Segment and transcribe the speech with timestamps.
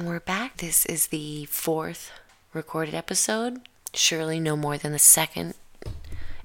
[0.00, 0.56] And we're back.
[0.56, 2.10] This is the fourth
[2.54, 3.68] recorded episode.
[3.92, 5.52] Surely no more than the second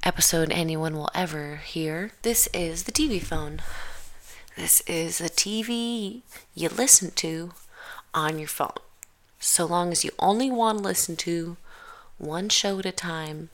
[0.03, 2.11] episode anyone will ever hear.
[2.23, 3.61] This is the TV phone.
[4.57, 6.23] This is the TV
[6.53, 7.53] you listen to
[8.13, 8.75] on your phone.
[9.39, 11.55] So long as you only want to listen to
[12.17, 13.51] one show at a time,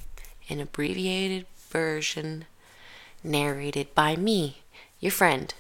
[0.50, 2.46] an abbreviated version
[3.24, 4.64] narrated by me,
[5.00, 5.54] your friend,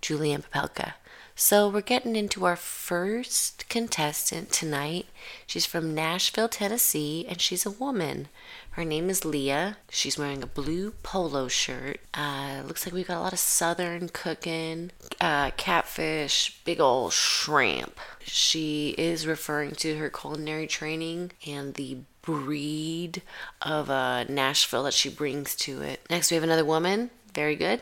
[0.00, 0.94] Julianne Papelka.
[1.34, 5.06] So we're getting into our first contestant tonight.
[5.46, 8.28] She's from Nashville, Tennessee, and she's a woman.
[8.72, 9.78] Her name is Leah.
[9.90, 12.00] She's wearing a blue polo shirt.
[12.12, 14.90] Uh, looks like we've got a lot of southern cooking,
[15.20, 17.98] uh, catfish, big old shrimp.
[18.22, 23.22] She is referring to her culinary training and the breed
[23.62, 26.00] of uh, Nashville that she brings to it.
[26.10, 27.10] Next, we have another woman.
[27.34, 27.80] Very good.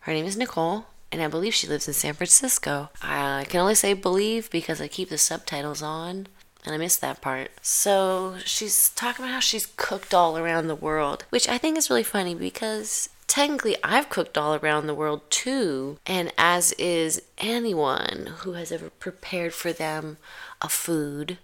[0.00, 2.90] Her name is Nicole and I believe she lives in San Francisco.
[3.02, 6.28] I can only say believe because I keep the subtitles on.
[6.64, 7.52] And I missed that part.
[7.62, 11.88] So she's talking about how she's cooked all around the world, which I think is
[11.88, 18.34] really funny because technically I've cooked all around the world too, and as is anyone
[18.40, 20.18] who has ever prepared for them
[20.60, 21.38] a food,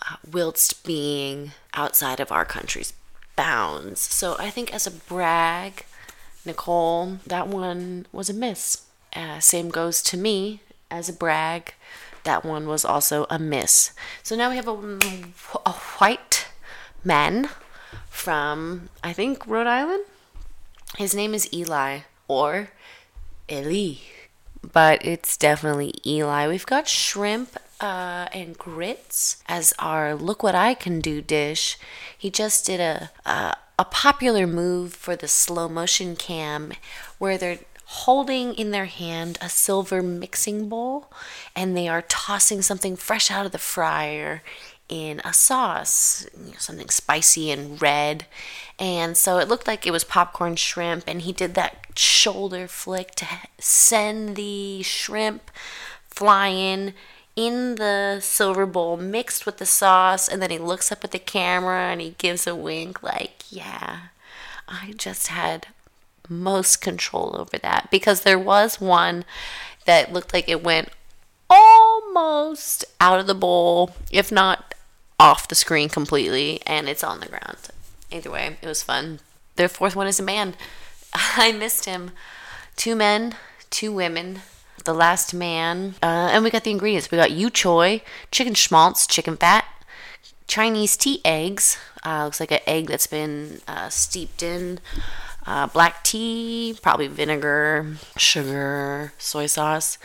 [0.00, 2.94] uh, whilst being outside of our country's
[3.36, 4.00] bounds.
[4.00, 5.84] So I think as a brag,
[6.44, 8.82] Nicole, that one was a miss.
[9.14, 11.74] Uh, same goes to me as a brag.
[12.24, 13.92] That one was also a miss.
[14.22, 14.98] So now we have a,
[15.66, 16.46] a white
[17.04, 17.48] man
[18.08, 20.04] from, I think, Rhode Island.
[20.98, 22.70] His name is Eli or
[23.50, 23.94] Eli,
[24.60, 26.48] but it's definitely Eli.
[26.48, 31.78] We've got shrimp uh, and grits as our look what I can do dish.
[32.16, 36.72] He just did a, a a popular move for the slow motion cam
[37.18, 41.10] where they're holding in their hand a silver mixing bowl
[41.56, 44.40] and they are tossing something fresh out of the fryer
[44.88, 48.24] in a sauce, you know, something spicy and red.
[48.78, 53.16] And so it looked like it was popcorn shrimp, and he did that shoulder flick
[53.16, 53.26] to
[53.58, 55.50] send the shrimp
[56.06, 56.94] flying
[57.34, 61.18] in the silver bowl mixed with the sauce and then he looks up at the
[61.18, 63.98] camera and he gives a wink like yeah
[64.66, 65.66] i just had
[66.28, 69.24] most control over that because there was one
[69.84, 70.88] that looked like it went
[71.50, 74.74] almost out of the bowl if not
[75.18, 77.68] off the screen completely and it's on the ground.
[78.10, 79.20] Either way it was fun.
[79.56, 80.54] Their fourth one is a man.
[81.12, 82.12] I missed him.
[82.76, 83.34] Two men
[83.70, 84.40] two women
[84.84, 87.08] the Last Man, uh, and we got the ingredients.
[87.10, 88.02] We got yu choy,
[88.32, 89.61] chicken schmaltz, chicken fat,
[90.52, 91.78] Chinese tea eggs.
[92.04, 94.80] Uh, looks like an egg that's been uh, steeped in
[95.46, 99.96] uh, black tea, probably vinegar, sugar, soy sauce,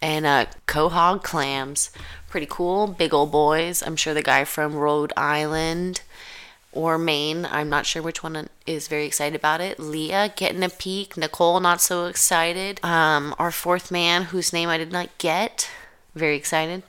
[0.00, 1.92] and uh, quahog clams.
[2.28, 3.80] Pretty cool, big old boys.
[3.80, 6.02] I'm sure the guy from Rhode Island
[6.72, 7.46] or Maine.
[7.48, 9.78] I'm not sure which one is very excited about it.
[9.78, 11.16] Leah getting a peek.
[11.16, 12.84] Nicole not so excited.
[12.84, 15.70] Um, our fourth man, whose name I did not get,
[16.12, 16.82] very excited.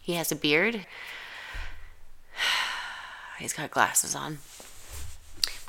[0.00, 0.86] He has a beard.
[3.38, 4.38] He's got glasses on.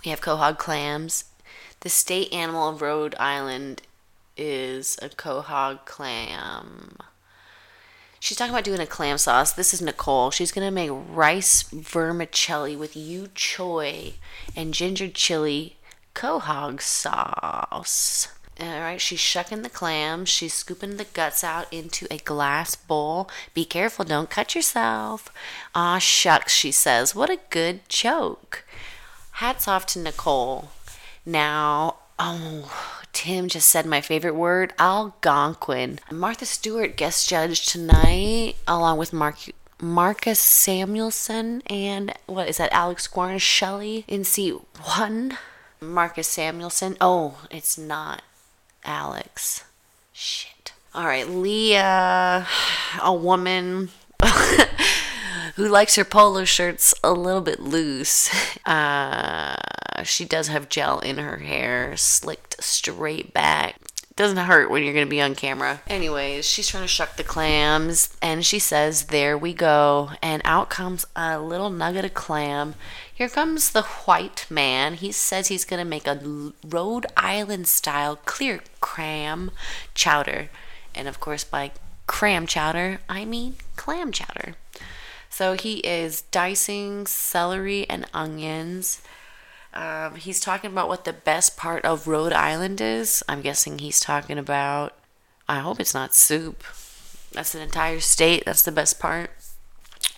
[0.03, 1.25] We have quahog clams.
[1.81, 3.81] The state animal of Rhode Island
[4.38, 6.97] is a quahog clam.
[8.19, 9.53] She's talking about doing a clam sauce.
[9.53, 10.31] This is Nicole.
[10.31, 14.16] She's going to make rice vermicelli with yu choy
[14.56, 15.78] and ginger chili
[16.13, 18.28] quahog sauce.
[18.62, 20.28] All right, she's shucking the clams.
[20.28, 23.30] She's scooping the guts out into a glass bowl.
[23.53, 25.31] Be careful, don't cut yourself.
[25.74, 27.16] Ah, shucks, she says.
[27.16, 28.66] What a good joke.
[29.34, 30.72] Hats off to Nicole.
[31.25, 36.00] Now, oh, Tim just said my favorite word, Algonquin.
[36.12, 39.38] Martha Stewart guest judge tonight, along with Mark
[39.81, 42.74] Marcus Samuelsson and what is that?
[42.74, 45.38] Alex Guarnaschelli in seat one.
[45.80, 46.97] Marcus Samuelsson.
[47.00, 48.22] Oh, it's not
[48.84, 49.63] Alex.
[50.13, 50.73] Shit.
[50.94, 52.47] All right, Leah,
[53.01, 53.90] a woman
[55.55, 58.29] who likes her polo shirts a little bit loose.
[58.66, 59.55] Uh,
[60.03, 63.76] she does have gel in her hair, slicked straight back.
[64.16, 65.81] Doesn't hurt when you're going to be on camera.
[65.87, 70.11] Anyways, she's trying to shuck the clams, and she says, There we go.
[70.22, 72.76] And out comes a little nugget of clam.
[73.19, 74.93] Here comes the white man.
[74.93, 79.51] He says he's going to make a Rhode Island style clear cram
[79.93, 80.49] chowder.
[80.95, 81.71] And of course, by
[82.07, 84.55] cram chowder, I mean clam chowder.
[85.29, 89.01] So he is dicing celery and onions.
[89.73, 93.21] Um, he's talking about what the best part of Rhode Island is.
[93.27, 94.95] I'm guessing he's talking about,
[95.45, 96.63] I hope it's not soup.
[97.33, 98.45] That's an entire state.
[98.45, 99.31] That's the best part.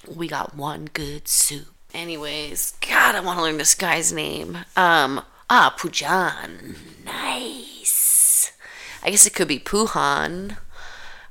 [0.08, 1.66] We got one good soup.
[1.94, 4.58] Anyways, God, I want to learn this guy's name.
[4.78, 6.78] Um, ah, Pujan.
[7.04, 8.54] Nice.
[9.04, 10.58] I guess it could be Puhan.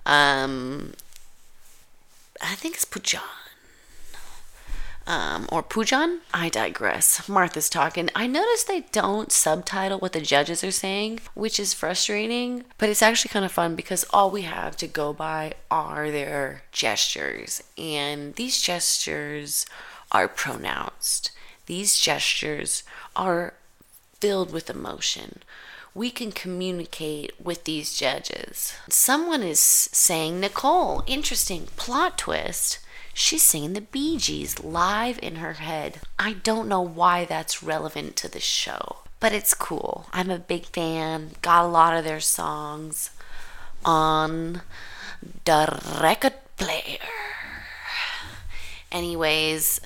[0.04, 0.92] Um,
[2.42, 3.20] I think it's Pujan.
[5.06, 6.18] Um, or Pujan.
[6.32, 7.28] I digress.
[7.28, 8.10] Martha's talking.
[8.14, 13.02] I noticed they don't subtitle what the judges are saying, which is frustrating, but it's
[13.02, 17.62] actually kind of fun because all we have to go by are their gestures.
[17.78, 19.66] And these gestures
[20.12, 21.30] are pronounced.
[21.66, 22.82] These gestures
[23.14, 23.54] are
[24.20, 25.40] filled with emotion.
[25.94, 28.74] We can communicate with these judges.
[28.88, 32.78] Someone is saying, Nicole, interesting plot twist.
[33.12, 36.00] She's singing the Bee Gees live in her head.
[36.18, 40.06] I don't know why that's relevant to the show, but it's cool.
[40.12, 41.32] I'm a big fan.
[41.42, 43.10] Got a lot of their songs
[43.84, 44.62] on
[45.44, 46.98] the record player.
[48.92, 49.80] Anyways,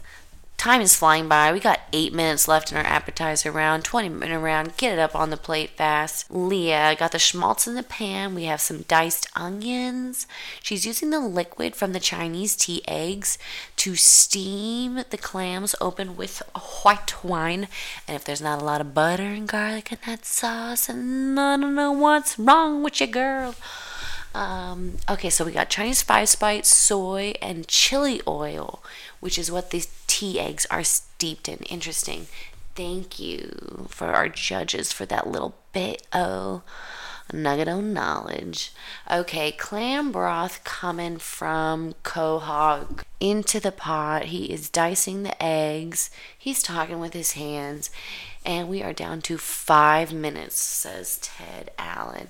[0.65, 1.53] time is flying by.
[1.53, 4.79] We got eight minutes left in our appetizer round, 20 minute round.
[4.79, 6.31] Get it up on the plate fast.
[6.31, 8.35] Leah got the schmaltz in the pan.
[8.35, 10.27] We have some diced onions.
[10.63, 13.37] She's using the liquid from the Chinese tea eggs
[13.77, 16.43] to steam the clams open with
[16.83, 17.69] white wine.
[18.09, 21.59] And if there's not a lot of butter and garlic in that sauce, and I
[21.59, 23.55] don't know what's wrong with you, girl.
[24.35, 26.37] Um, okay, so we got Chinese spice,
[26.69, 28.83] soy, and chili oil,
[29.21, 31.59] which is what these tea eggs are steeped in.
[31.59, 32.27] Interesting.
[32.75, 36.63] Thank you for our judges for that little bit of
[37.33, 38.73] nugget of knowledge.
[39.11, 44.25] Okay, clam broth coming from Quahog into the pot.
[44.27, 46.11] He is dicing the eggs.
[46.37, 47.91] He's talking with his hands.
[48.45, 52.29] And we are down to five minutes, says Ted Allen.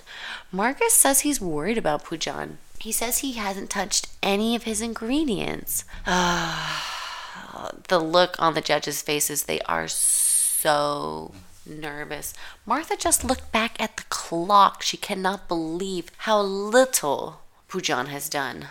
[0.52, 2.58] Marcus says he's worried about Pujan.
[2.78, 5.84] He says he hasn't touched any of his ingredients.
[6.06, 11.32] the look on the judges' faces, they are so
[11.66, 12.34] nervous.
[12.66, 14.82] Martha just looked back at the clock.
[14.82, 18.66] She cannot believe how little Pujan has done.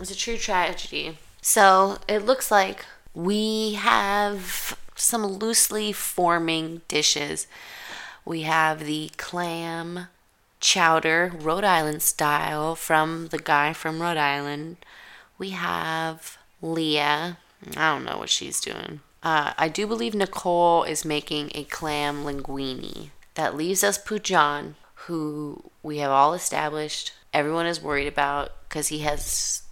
[0.00, 1.18] It's a true tragedy.
[1.42, 2.84] So it looks like
[3.14, 7.46] we have some loosely forming dishes.
[8.24, 10.08] We have the clam
[10.60, 14.78] chowder, Rhode Island style, from the guy from Rhode Island.
[15.38, 17.38] We have Leah.
[17.76, 19.00] I don't know what she's doing.
[19.22, 23.10] Uh, I do believe Nicole is making a clam linguine.
[23.34, 29.00] That leaves us Pujan, who we have all established everyone is worried about because he
[29.00, 29.62] has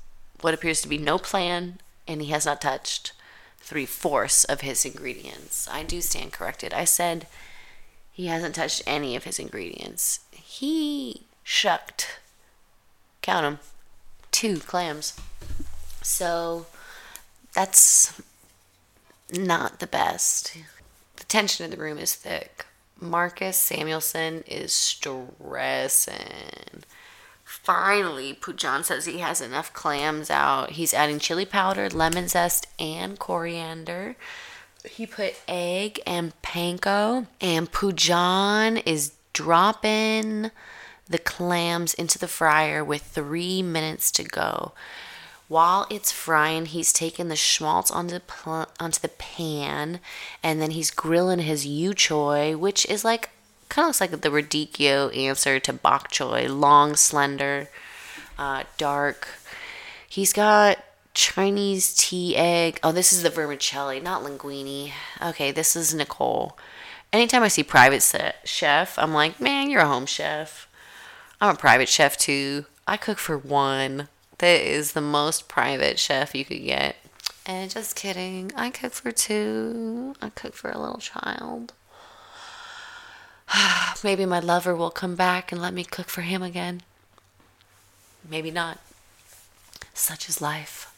[0.43, 3.13] what appears to be no plan and he has not touched
[3.65, 5.67] three fourths of his ingredients.
[5.71, 6.75] I do stand corrected.
[6.75, 7.27] I said
[8.13, 10.21] he hasn't touched any of his ingredients.
[10.33, 12.21] He shucked,
[13.23, 13.59] count them,
[14.31, 15.19] two clams.
[16.03, 16.67] So
[17.55, 18.21] that's
[19.33, 20.59] not the best.
[21.17, 22.67] The tension in the room is thick.
[23.01, 26.19] Marcus Samuelsson is stressing.
[27.63, 30.73] Finally, Pujan says he has enough clams out.
[30.73, 34.17] He's adding chili powder, lemon zest, and coriander.
[34.85, 40.51] He put egg and panko, and Pujan is dropping
[41.09, 44.73] the clams into the fryer with three minutes to go.
[45.49, 50.01] While it's frying, he's taking the schmaltz onto the, pl- onto the pan,
[50.43, 53.31] and then he's grilling his yu choy, which is like
[53.75, 57.69] kind of looks like the radicchio answer to bok choy, long, slender,
[58.39, 59.27] uh, dark.
[60.09, 60.79] He's got
[61.13, 62.79] Chinese tea egg.
[62.85, 64.93] Oh, this is the vermicelli, not linguine.
[65.21, 66.57] Okay, this is Nicole.
[67.13, 68.03] Anytime I see private
[68.45, 70.69] chef, I'm like, man, you're a home chef.
[71.41, 72.67] I'm a private chef too.
[72.87, 74.09] I cook for one.
[74.39, 76.97] That is the most private chef you could get.
[77.45, 80.15] And just kidding, I cook for two.
[80.23, 81.73] I cook for a little child.
[84.05, 86.83] Maybe my lover will come back and let me cook for him again.
[88.29, 88.79] Maybe not.
[89.93, 90.91] Such is life.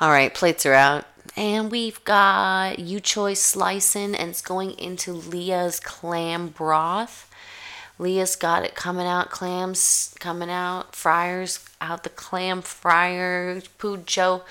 [0.00, 1.06] All right, plates are out.
[1.36, 7.30] And we've got Yu Choy slicing and it's going into Leah's clam broth.
[7.98, 13.60] Leah's got it coming out, clams coming out, fryers out the clam fryer.
[13.78, 14.42] Pujo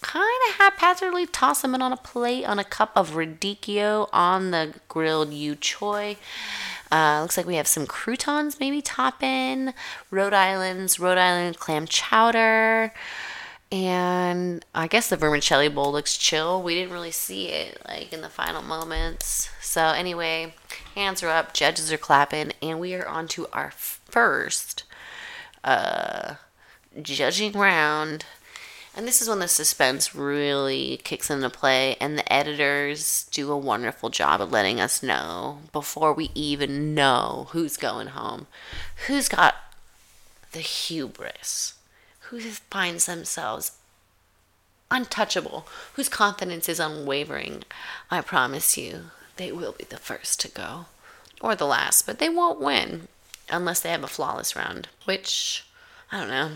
[0.00, 4.50] kind of haphazardly toss them in on a plate on a cup of radicchio on
[4.50, 6.16] the grilled yu choy.
[6.90, 9.72] Uh, looks like we have some croutons maybe top in,
[10.10, 12.92] Rhode Island's Rhode Island clam chowder,
[13.70, 16.60] and I guess the vermicelli bowl looks chill.
[16.62, 19.50] We didn't really see it like in the final moments.
[19.60, 20.54] So anyway,
[20.96, 24.82] hands are up, judges are clapping, and we are on to our first
[25.62, 26.34] uh,
[27.00, 28.24] judging round
[28.96, 33.56] And this is when the suspense really kicks into play, and the editors do a
[33.56, 38.46] wonderful job of letting us know before we even know who's going home,
[39.06, 39.54] who's got
[40.52, 41.74] the hubris,
[42.28, 43.72] who finds themselves
[44.90, 47.62] untouchable, whose confidence is unwavering.
[48.10, 50.86] I promise you, they will be the first to go.
[51.40, 53.08] Or the last, but they won't win
[53.48, 55.64] unless they have a flawless round, which,
[56.12, 56.50] I don't know.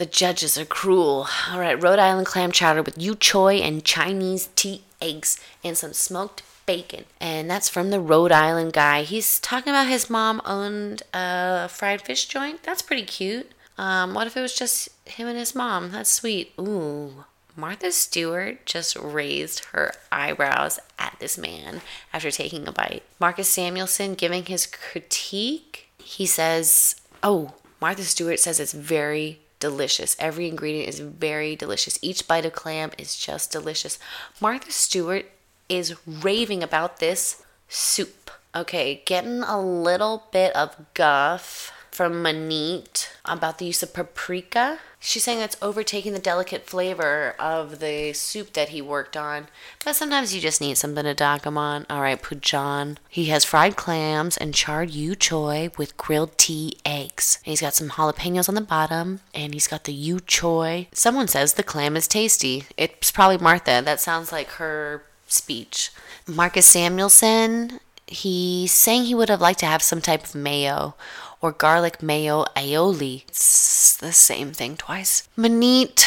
[0.00, 1.26] The judges are cruel.
[1.50, 5.92] All right, Rhode Island clam chowder with yu choy and Chinese tea eggs and some
[5.92, 7.04] smoked bacon.
[7.20, 9.02] And that's from the Rhode Island guy.
[9.02, 12.62] He's talking about his mom owned a fried fish joint.
[12.62, 13.52] That's pretty cute.
[13.76, 15.92] Um, what if it was just him and his mom?
[15.92, 16.54] That's sweet.
[16.58, 17.26] Ooh.
[17.54, 23.02] Martha Stewart just raised her eyebrows at this man after taking a bite.
[23.18, 25.90] Marcus Samuelsson giving his critique.
[25.98, 27.52] He says, Oh,
[27.82, 30.16] Martha Stewart says it's very delicious.
[30.18, 31.98] Every ingredient is very delicious.
[32.02, 33.98] Each bite of clam is just delicious.
[34.40, 35.26] Martha Stewart
[35.68, 38.30] is raving about this soup.
[38.54, 44.78] Okay, getting a little bit of guff from Maneet about the use of paprika.
[44.98, 49.48] She's saying it's overtaking the delicate flavor of the soup that he worked on.
[49.84, 51.86] But sometimes you just need something to dock him on.
[51.88, 52.98] All right, Pujan.
[53.08, 57.38] He has fried clams and charred yu choy with grilled tea eggs.
[57.44, 60.88] And he's got some jalapenos on the bottom, and he's got the yu choy.
[60.92, 62.64] Someone says the clam is tasty.
[62.76, 63.80] It's probably Martha.
[63.82, 65.90] That sounds like her speech.
[66.26, 67.80] Marcus Samuelsson
[68.10, 70.94] he's saying he would have liked to have some type of mayo
[71.40, 73.24] or garlic mayo aioli.
[73.28, 75.28] It's the same thing twice.
[75.36, 76.06] Maneet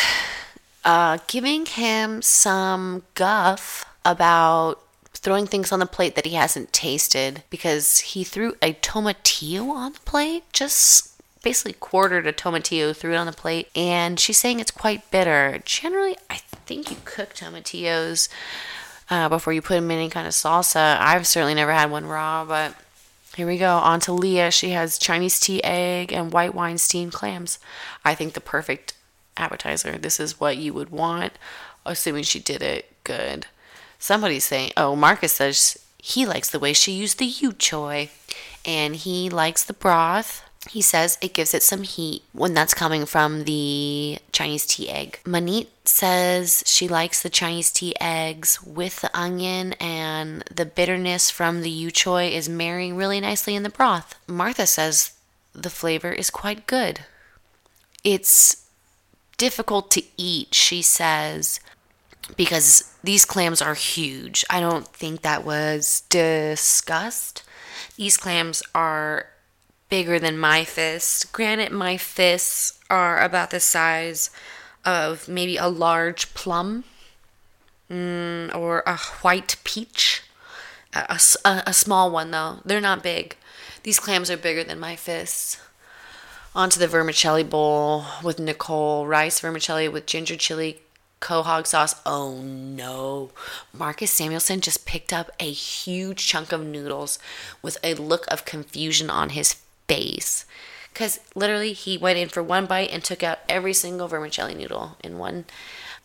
[0.85, 4.79] uh, giving him some guff about
[5.13, 9.93] throwing things on the plate that he hasn't tasted because he threw a tomatillo on
[9.93, 11.09] the plate, just
[11.41, 15.61] basically quartered a tomatillo, threw it on the plate, and she's saying it's quite bitter.
[15.65, 18.27] Generally, I think you cook tomatillos
[19.09, 20.97] uh, before you put them in any kind of salsa.
[20.99, 22.75] I've certainly never had one raw, but
[23.35, 23.77] here we go.
[23.77, 24.51] On to Leah.
[24.51, 27.59] She has Chinese tea egg and white wine steamed clams.
[28.05, 28.93] I think the perfect
[29.37, 29.97] appetizer.
[29.97, 31.33] This is what you would want,
[31.85, 33.47] assuming she did it good.
[33.97, 38.09] Somebody's saying, oh, Marcus says he likes the way she used the yu choy
[38.65, 43.05] and he likes the broth he says it gives it some heat when that's coming
[43.05, 45.19] from the Chinese tea egg.
[45.25, 51.61] Maneet says she likes the Chinese tea eggs with the onion and the bitterness from
[51.61, 54.15] the yu choy is marrying really nicely in the broth.
[54.27, 55.13] Martha says
[55.53, 57.01] the flavor is quite good.
[58.03, 58.65] It's
[59.37, 61.59] difficult to eat, she says,
[62.37, 64.45] because these clams are huge.
[64.49, 67.43] I don't think that was discussed.
[67.97, 69.27] These clams are
[69.93, 71.31] bigger than my fist.
[71.31, 74.31] Granted, my fists are about the size
[74.83, 76.83] of maybe a large plum
[77.91, 80.23] mm, or a white peach.
[80.95, 82.57] A, a, a, small one, though.
[82.65, 83.35] They're not big.
[83.83, 85.61] These clams are bigger than my fists.
[86.55, 89.05] Onto the vermicelli bowl with Nicole.
[89.05, 90.81] Rice vermicelli with ginger chili
[91.21, 92.01] quahog sauce.
[92.03, 93.29] Oh no.
[93.71, 97.19] Marcus Samuelsson just picked up a huge chunk of noodles
[97.61, 100.45] with a look of confusion on his face
[100.93, 104.95] because literally he went in for one bite and took out every single vermicelli noodle
[105.03, 105.45] in one.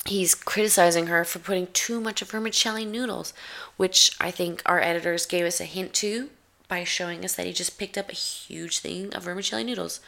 [0.06, 3.34] He's criticizing her for putting too much of vermicelli noodles,
[3.76, 6.30] which I think our editors gave us a hint to
[6.68, 10.00] by showing us that he just picked up a huge thing of vermicelli noodles.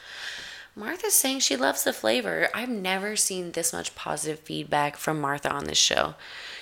[0.75, 2.49] Martha's saying she loves the flavor.
[2.55, 6.15] I've never seen this much positive feedback from Martha on this show.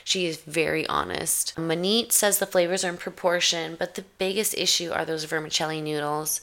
[0.02, 1.54] She is very honest.
[1.56, 6.40] Maneet says the flavors are in proportion, but the biggest issue are those vermicelli noodles.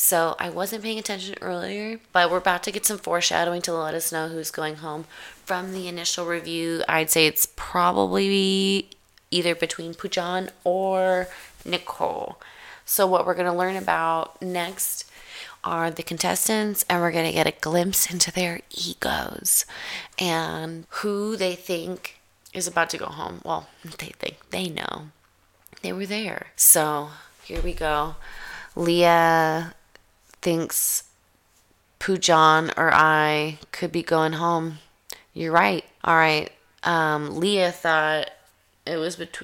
[0.00, 3.94] So I wasn't paying attention earlier, but we're about to get some foreshadowing to let
[3.94, 5.06] us know who's going home.
[5.44, 8.90] From the initial review, I'd say it's probably
[9.32, 11.26] either between Pujan or
[11.64, 12.40] Nicole.
[12.84, 15.10] So what we're going to learn about next
[15.64, 19.66] are the contestants and we're going to get a glimpse into their egos
[20.16, 22.20] and who they think
[22.54, 23.40] is about to go home.
[23.44, 25.08] Well, they think they know.
[25.82, 26.52] They were there.
[26.54, 27.10] So,
[27.42, 28.14] here we go.
[28.76, 29.74] Leah
[30.42, 31.04] thinks
[32.00, 34.78] Pujan or I could be going home.
[35.32, 35.84] You're right.
[36.04, 36.50] All right.
[36.82, 38.30] Um, Leah thought
[38.86, 39.42] it was bet-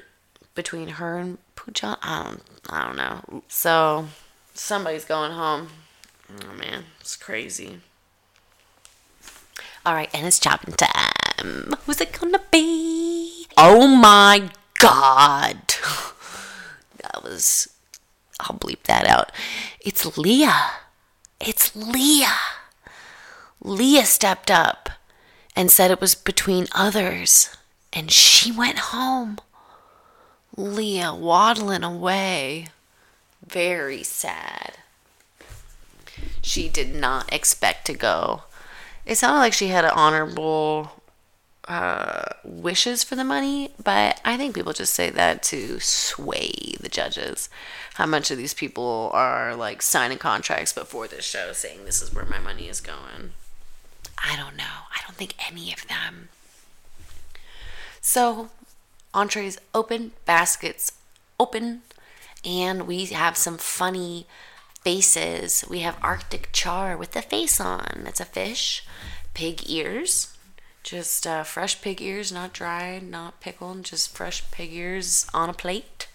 [0.55, 1.99] between her and Pujan.
[2.03, 3.43] I don't, I don't know.
[3.49, 4.09] So
[4.55, 5.69] somebody's going home.
[6.43, 7.81] Oh man, it's crazy.
[9.85, 11.75] All right, and it's chopping time.
[11.85, 13.47] Who's it gonna be?
[13.59, 15.59] Oh my god.
[17.03, 17.69] that was.
[18.41, 19.31] I'll bleep that out.
[19.81, 20.71] It's Leah.
[21.47, 22.39] It's Leah.
[23.63, 24.89] Leah stepped up
[25.55, 27.55] and said it was between others.
[27.93, 29.39] And she went home.
[30.57, 32.69] Leah waddling away.
[33.47, 34.79] Very sad.
[36.41, 38.45] She did not expect to go.
[39.05, 41.03] It sounded like she had an honorable
[41.67, 46.89] uh, wishes for the money, but I think people just say that to sway the
[46.89, 47.49] judges.
[47.95, 52.15] How much of these people are like signing contracts before this show saying this is
[52.15, 53.33] where my money is going?
[54.19, 54.65] I don't know.
[54.65, 56.29] I don't think any of them.
[58.01, 58.51] So,
[59.15, 60.93] entrees open, baskets
[61.41, 61.83] open,
[62.45, 64.27] and we have some funny
[64.83, 65.65] faces.
[65.69, 68.03] We have Arctic char with the face on.
[68.05, 68.85] That's a fish.
[69.33, 70.34] Pig ears.
[70.85, 75.55] Just uh, fresh pig ears, not dried, not pickled, just fresh pig ears on a
[75.55, 76.09] plate.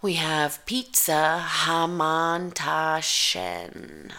[0.00, 4.12] We have pizza hamantaschen.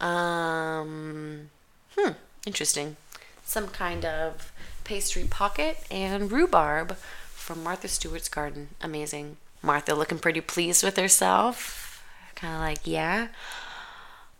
[0.00, 1.50] Um,
[1.96, 2.12] hmm,
[2.46, 2.96] interesting.
[3.44, 4.52] Some kind of
[4.84, 6.96] pastry pocket and rhubarb
[7.34, 8.68] from Martha Stewart's garden.
[8.80, 9.38] Amazing.
[9.62, 12.04] Martha looking pretty pleased with herself.
[12.36, 13.28] Kind of like, yeah,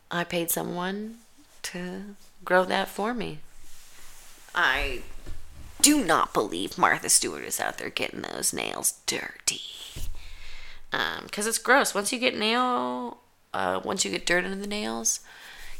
[0.08, 1.16] I paid someone
[1.72, 3.38] to grow that for me.
[4.54, 5.02] I
[5.82, 9.62] do not believe Martha Stewart is out there getting those nails dirty.
[10.92, 11.94] Um, Because um, it's gross.
[11.94, 13.18] Once you get nail,
[13.52, 15.20] uh, once you get dirt into the nails,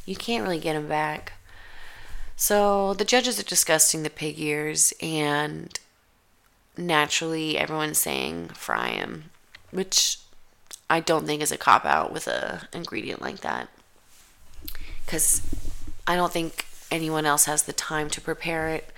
[0.05, 1.33] you can't really get them back.
[2.37, 5.78] So the judges are discussing the pig ears, and
[6.76, 9.31] naturally everyone's saying fry them,
[9.71, 10.19] which
[10.90, 13.69] I don't think is a cop out with a ingredient like that,
[15.05, 15.40] because
[16.06, 18.90] I don't think anyone else has the time to prepare it,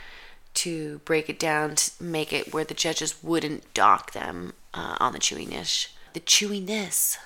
[0.55, 5.13] to break it down, to make it where the judges wouldn't dock them uh, on
[5.13, 5.89] the chewiness.
[6.13, 7.17] The chewiness.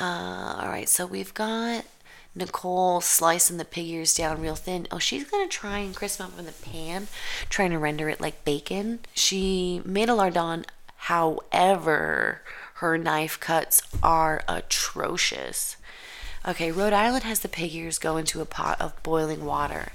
[0.00, 1.84] Uh, all right, so we've got
[2.34, 4.86] Nicole slicing the pig ears down real thin.
[4.90, 7.08] Oh, she's gonna try and crisp them up in the pan,
[7.48, 9.00] trying to render it like bacon.
[9.14, 10.64] She made a lardon,
[10.96, 12.42] however,
[12.74, 15.76] her knife cuts are atrocious.
[16.46, 19.92] Okay, Rhode Island has the pig ears go into a pot of boiling water.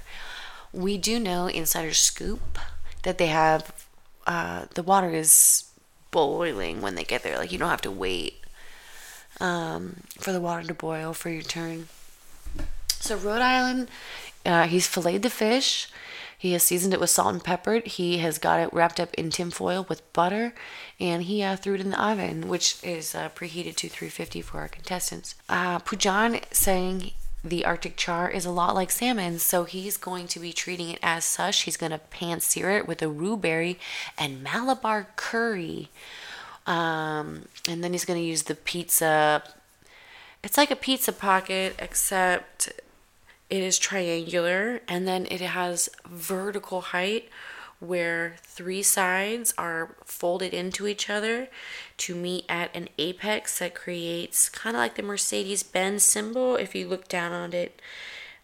[0.72, 2.58] We do know insider scoop
[3.02, 3.86] that they have
[4.26, 5.64] uh, the water is
[6.10, 7.36] boiling when they get there.
[7.36, 8.34] Like you don't have to wait
[9.40, 11.88] um, for the water to boil for your turn.
[12.88, 13.88] So Rhode Island,
[14.44, 15.88] uh, he's filleted the fish.
[16.38, 17.80] He has seasoned it with salt and pepper.
[17.84, 20.54] He has got it wrapped up in tinfoil with butter,
[21.00, 24.58] and he uh, threw it in the oven, which is uh, preheated to 350 for
[24.58, 25.34] our contestants.
[25.48, 30.40] Uh, Pujan saying the Arctic char is a lot like salmon, so he's going to
[30.40, 31.62] be treating it as such.
[31.62, 33.78] He's going to pan sear it with a berry
[34.18, 35.90] and Malabar curry.
[36.66, 39.42] Um, and then he's going to use the pizza.
[40.42, 42.72] It's like a pizza pocket, except
[43.48, 47.28] it is triangular and then it has vertical height
[47.78, 51.48] where three sides are folded into each other
[51.98, 56.74] to meet at an apex that creates kind of like the Mercedes Benz symbol if
[56.74, 57.80] you look down on it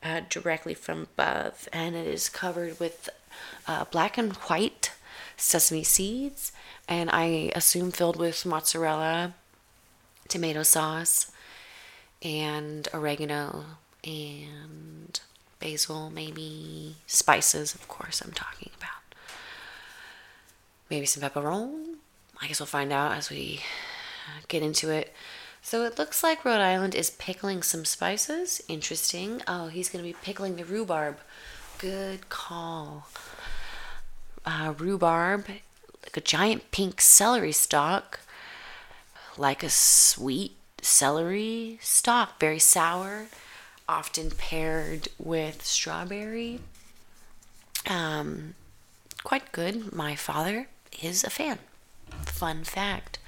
[0.03, 1.69] uh, directly from above.
[1.73, 3.09] And it is covered with
[3.67, 4.93] uh, black and white
[5.37, 6.53] sesame seeds,
[6.87, 9.35] and I assume filled with mozzarella,
[10.29, 11.33] tomato sauce,
[12.23, 13.65] and oregano
[14.05, 15.21] and
[15.61, 18.91] basil, maybe spices, of course, I'm talking about.
[20.91, 21.95] Maybe some pepperoni.
[22.41, 23.61] I guess we'll find out as we
[24.49, 25.15] get into it.
[25.63, 28.61] So it looks like Rhode Island is pickling some spices.
[28.69, 29.43] Interesting.
[29.47, 31.19] Oh, he's going to be pickling the rhubarb.
[31.79, 33.07] Good call.
[34.45, 35.47] Uh, rhubarb,
[36.03, 38.21] like a giant pink celery stalk,
[39.39, 43.29] like a sweet celery stalk, very sour
[43.93, 46.61] often paired with strawberry.
[47.87, 48.55] Um,
[49.23, 49.93] quite good.
[49.93, 50.69] My father
[51.03, 51.59] is a fan.
[52.25, 53.19] Fun fact.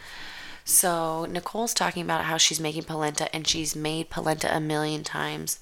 [0.64, 5.60] So Nicole's talking about how she's making polenta and she's made polenta a million times,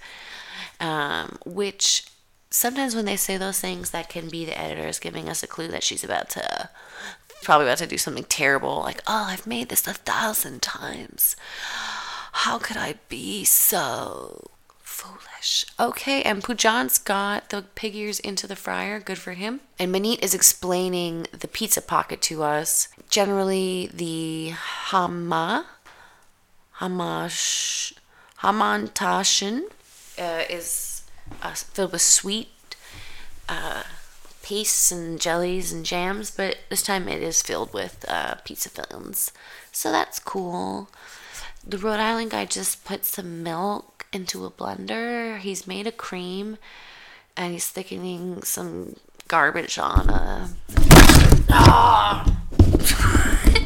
[0.78, 2.06] um, which
[2.50, 5.66] sometimes when they say those things, that can be the editors giving us a clue
[5.66, 6.70] that she's about to,
[7.42, 11.34] probably about to do something terrible, like, oh, I've made this a thousand times.
[12.32, 14.51] How could I be so
[14.92, 15.66] foolish.
[15.80, 19.00] Okay, and Pujan's got the pig ears into the fryer.
[19.00, 19.60] Good for him.
[19.78, 22.88] And Maneet is explaining the pizza pocket to us.
[23.08, 25.66] Generally, the hama,
[26.78, 27.94] hamash,
[28.40, 29.62] hamantaschen
[30.18, 31.02] uh, is
[31.42, 32.48] uh, filled with sweet
[33.48, 33.82] uh,
[34.42, 39.32] pastes and jellies and jams, but this time it is filled with uh, pizza fillings.
[39.72, 40.90] So that's cool.
[41.64, 45.38] The Rhode Island guy just put some milk into a blender.
[45.38, 46.58] He's made a cream.
[47.36, 48.96] and he's thickening some
[49.28, 50.50] garbage on a.
[51.50, 52.42] Ah!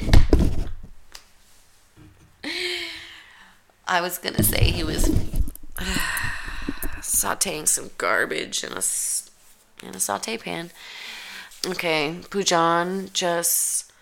[3.88, 5.08] I was gonna say he was
[7.00, 8.82] sauteing some garbage in a
[9.86, 10.70] in a saute pan.
[11.66, 13.92] Okay, Poojan just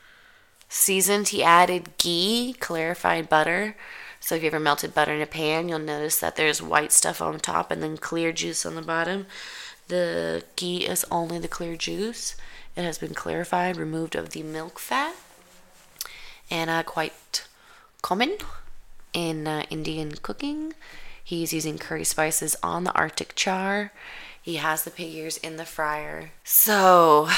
[0.68, 1.28] seasoned.
[1.28, 3.76] He added ghee, clarified butter.
[4.24, 7.20] So if you ever melted butter in a pan, you'll notice that there's white stuff
[7.20, 9.26] on top and then clear juice on the bottom.
[9.88, 12.34] The ghee is only the clear juice.
[12.74, 15.14] It has been clarified, removed of the milk fat,
[16.50, 17.44] and uh, quite
[18.00, 18.38] common
[19.12, 20.72] in uh, Indian cooking.
[21.22, 23.92] He's using curry spices on the Arctic char.
[24.40, 26.30] He has the pig ears in the fryer.
[26.44, 27.28] So,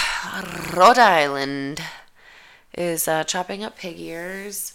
[0.73, 1.83] Rhode Island
[2.79, 4.75] is uh, chopping up pig ears.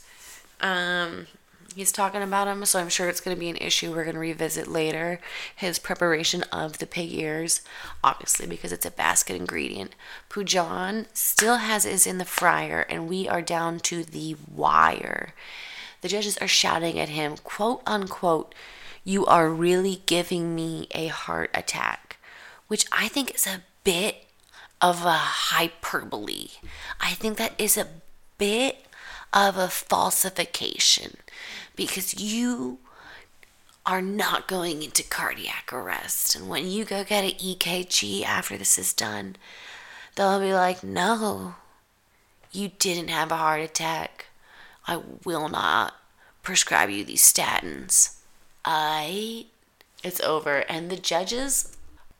[0.60, 1.28] Um,
[1.74, 4.16] he's talking about them, so I'm sure it's going to be an issue we're going
[4.16, 5.20] to revisit later.
[5.56, 7.62] His preparation of the pig ears,
[8.04, 9.96] obviously, because it's a basket ingredient.
[10.30, 15.34] Poojan still has his in the fryer, and we are down to the wire.
[16.02, 18.56] The judges are shouting at him, quote unquote,
[19.04, 22.18] you are really giving me a heart attack,
[22.68, 24.26] which I think is a bit
[24.80, 26.50] of a hyperbole.
[27.00, 27.88] I think that is a
[28.38, 28.86] bit
[29.34, 31.18] of a falsification
[31.76, 32.80] because you
[33.86, 36.36] are not going into cardiac arrest.
[36.36, 39.36] And when you go get an EKG after this is done,
[40.16, 41.56] they'll be like, no,
[42.52, 44.28] you didn't have a heart attack.
[44.88, 45.96] I will not
[46.44, 48.16] prescribe you these statins.
[48.66, 49.46] I.
[50.04, 50.60] It's over.
[50.70, 51.78] And the judges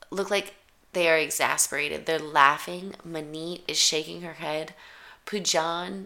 [0.10, 0.54] look like
[0.94, 2.06] they are exasperated.
[2.06, 2.96] They're laughing.
[3.08, 4.74] Maneet is shaking her head.
[5.26, 6.06] Poojan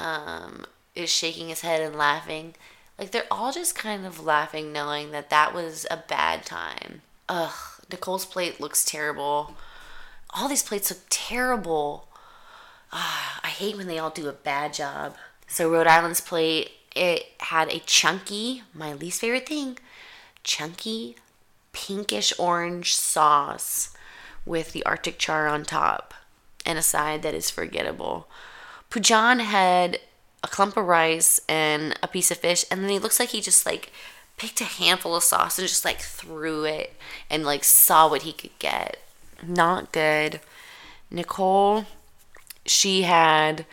[0.00, 2.54] um, is shaking his head and laughing.
[2.98, 7.02] Like they're all just kind of laughing, knowing that that was a bad time.
[7.28, 7.52] Ugh,
[7.90, 9.54] Nicole's plate looks terrible.
[10.30, 12.08] All these plates look terrible.
[12.92, 15.16] Ah, I hate when they all do a bad job.
[15.46, 19.78] So Rhode Island's plate, it had a chunky, my least favorite thing,
[20.42, 21.16] chunky
[21.72, 23.94] pinkish orange sauce
[24.44, 26.14] with the Arctic char on top
[26.66, 28.28] and a side that is forgettable.
[28.90, 30.00] Poojan had
[30.42, 33.40] a clump of rice and a piece of fish, and then he looks like he
[33.40, 33.92] just like
[34.36, 36.94] picked a handful of sauce and just like threw it
[37.28, 38.98] and like saw what he could get.
[39.46, 40.40] Not good.
[41.10, 41.84] Nicole,
[42.64, 43.66] she had,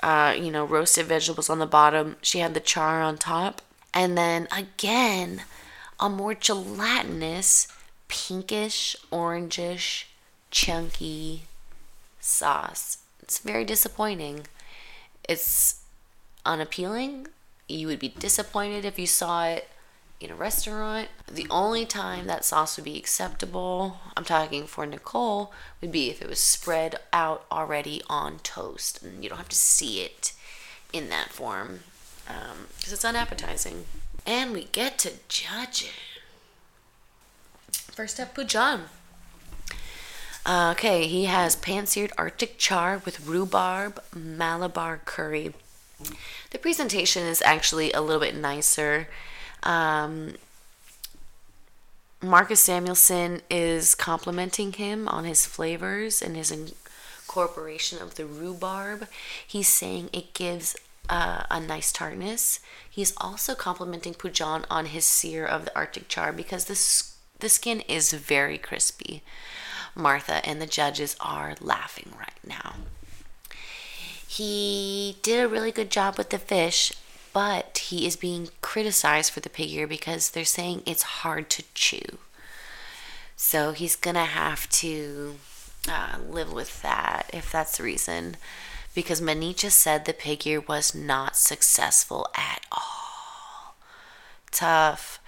[0.00, 2.16] uh, you know, roasted vegetables on the bottom.
[2.22, 3.62] She had the char on top.
[3.94, 5.42] And then again,
[6.00, 7.68] a more gelatinous,
[8.08, 10.04] pinkish, orangish,
[10.50, 11.44] chunky
[12.20, 12.98] sauce.
[13.22, 14.46] It's very disappointing.
[15.28, 15.82] It's
[16.44, 17.28] unappealing.
[17.68, 19.68] You would be disappointed if you saw it
[20.20, 21.08] in a restaurant.
[21.30, 26.22] The only time that sauce would be acceptable, I'm talking for Nicole, would be if
[26.22, 30.32] it was spread out already on toast and you don't have to see it
[30.92, 31.80] in that form
[32.24, 33.86] because um, it's unappetizing.
[34.24, 36.22] And we get to judge it.
[37.72, 38.82] First up, Poojan.
[40.44, 45.54] Uh, okay, he has pan seared Arctic char with rhubarb Malabar curry.
[46.50, 49.08] The presentation is actually a little bit nicer.
[49.62, 50.34] Um,
[52.20, 59.08] Marcus Samuelsson is complimenting him on his flavors and his incorporation of the rhubarb.
[59.46, 60.76] He's saying it gives
[61.08, 62.60] uh, a nice tartness.
[62.88, 67.80] He's also complimenting Poojan on his sear of the Arctic char because the, the skin
[67.82, 69.22] is very crispy.
[69.94, 72.74] Martha and the judges are laughing right now.
[74.26, 76.92] He did a really good job with the fish,
[77.32, 81.64] but he is being criticized for the pig ear because they're saying it's hard to
[81.74, 82.18] chew.
[83.36, 85.36] So he's gonna have to
[85.88, 88.36] uh, live with that if that's the reason.
[88.94, 93.74] Because Manicha said the pig ear was not successful at all.
[94.50, 95.18] Tough.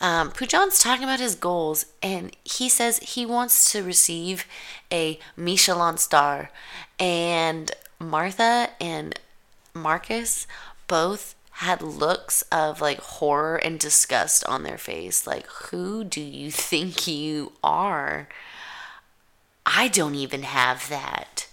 [0.00, 4.46] Um, Poojan's talking about his goals, and he says he wants to receive
[4.92, 6.50] a Michelin star.
[6.98, 9.18] And Martha and
[9.74, 10.46] Marcus
[10.86, 15.26] both had looks of like horror and disgust on their face.
[15.26, 18.28] Like, who do you think you are?
[19.64, 21.48] I don't even have that.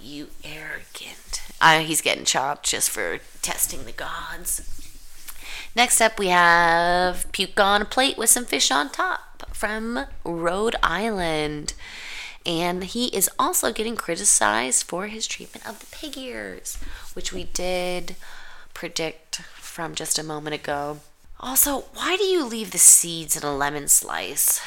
[0.00, 1.42] You arrogant.
[1.60, 4.83] Uh, he's getting chopped just for testing the gods.
[5.76, 10.76] Next up, we have puke on a plate with some fish on top from Rhode
[10.82, 11.74] Island.
[12.46, 16.78] And he is also getting criticized for his treatment of the pig ears,
[17.14, 18.14] which we did
[18.72, 21.00] predict from just a moment ago.
[21.40, 24.60] Also, why do you leave the seeds in a lemon slice?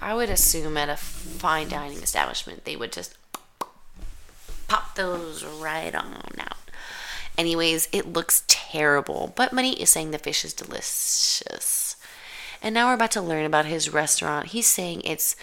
[0.00, 3.14] I would assume at a fine dining establishment they would just
[4.68, 6.37] pop those right on.
[7.38, 11.96] Anyways, it looks terrible, but Money is saying the fish is delicious.
[12.60, 14.48] And now we're about to learn about his restaurant.
[14.48, 15.36] He's saying it's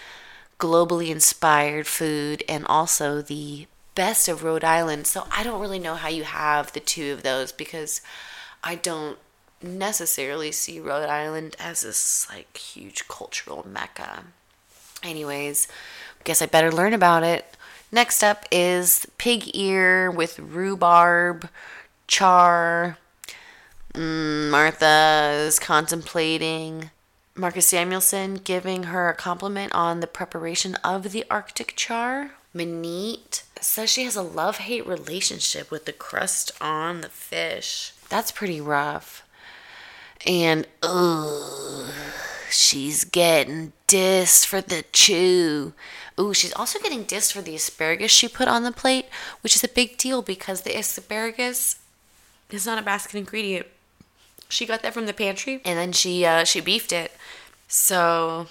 [0.59, 5.07] globally inspired food and also the best of Rhode Island.
[5.07, 8.01] So I don't really know how you have the two of those because
[8.61, 9.17] I don't
[9.61, 14.25] necessarily see Rhode Island as this like huge cultural mecca.
[15.01, 15.69] Anyways,
[16.25, 17.55] guess I better learn about it.
[17.91, 21.47] Next up is pig ear with rhubarb,
[22.07, 22.97] char.
[23.93, 26.91] Mm, Martha is contemplating
[27.35, 32.31] Marcus Samuelsson giving her a compliment on the preparation of the Arctic char.
[32.55, 37.91] Maneet says she has a love hate relationship with the crust on the fish.
[38.07, 39.23] That's pretty rough.
[40.25, 41.91] And, ugh,
[42.49, 45.73] she's getting dissed for the chew.
[46.17, 49.07] Ooh, she's also getting dissed for the asparagus she put on the plate,
[49.41, 51.79] which is a big deal because the asparagus
[52.49, 53.67] is not a basket ingredient.
[54.49, 57.11] She got that from the pantry and then she uh, she beefed it.
[57.67, 58.47] So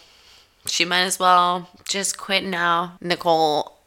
[0.66, 2.96] she might as well just quit now.
[3.00, 3.78] Nicole,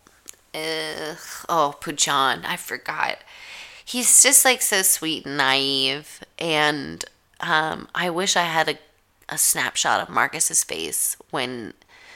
[0.54, 1.17] ugh,
[1.50, 3.17] oh Poojan, I forgot.
[3.84, 7.06] He's just like so sweet and naive, and
[7.39, 8.78] um, I wish I had a
[9.30, 11.74] a snapshot of Marcus's face when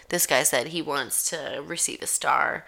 [0.10, 2.65] this guy said he wants to receive a star.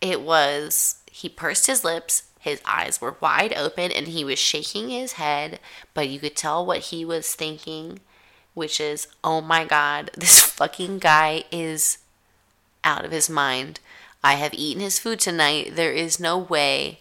[0.00, 4.90] It was he pursed his lips, his eyes were wide open, and he was shaking
[4.90, 5.58] his head,
[5.94, 8.00] but you could tell what he was thinking,
[8.52, 11.96] which is, oh my god, this fucking guy is
[12.84, 13.80] out of his mind.
[14.22, 15.74] I have eaten his food tonight.
[15.74, 17.00] There is no way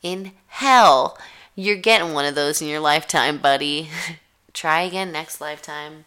[0.00, 1.18] in hell
[1.56, 3.88] you're getting one of those in your lifetime, buddy.
[4.52, 6.04] Try again next lifetime.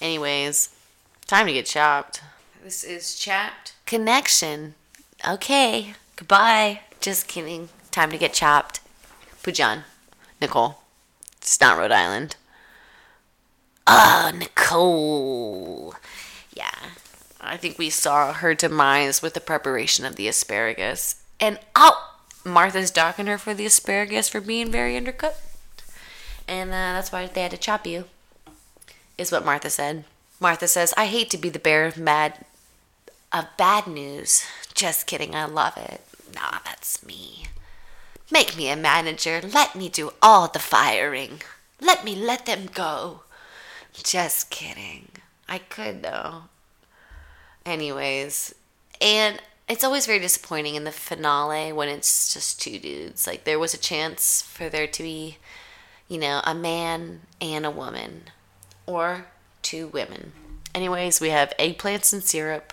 [0.00, 0.70] Anyways,
[1.28, 2.20] time to get chopped.
[2.64, 4.74] This is Chapped Connection.
[5.24, 6.80] Okay, goodbye.
[7.00, 7.70] Just kidding.
[7.90, 8.80] Time to get chopped.
[9.42, 9.84] Poojan.
[10.40, 10.78] Nicole.
[11.38, 12.36] It's not Rhode Island.
[13.86, 15.94] Ah, Nicole.
[16.54, 16.70] Yeah.
[17.40, 21.22] I think we saw her demise with the preparation of the asparagus.
[21.40, 25.40] And oh, Martha's docking her for the asparagus for being very undercooked.
[26.46, 28.04] And uh, that's why they had to chop you
[29.16, 30.04] is what Martha said.
[30.38, 32.44] Martha says, I hate to be the bearer of mad
[33.32, 34.44] of bad news.
[34.74, 36.00] Just kidding, I love it.
[36.34, 37.46] Nah, that's me.
[38.30, 39.40] Make me a manager.
[39.42, 41.40] Let me do all the firing.
[41.80, 43.22] Let me let them go.
[43.92, 45.08] Just kidding.
[45.48, 46.42] I could though.
[47.66, 48.54] Anyways,
[49.00, 53.26] and it's always very disappointing in the finale when it's just two dudes.
[53.26, 55.38] Like there was a chance for there to be,
[56.08, 58.24] you know, a man and a woman
[58.86, 59.26] or
[59.62, 60.32] two women.
[60.74, 62.72] Anyways, we have eggplants and syrup.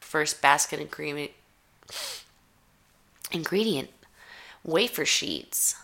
[0.00, 1.32] First basket ingredient
[3.30, 3.90] ingredient
[4.64, 5.76] wafer sheets,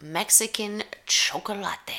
[0.00, 1.92] Mexican chocolate,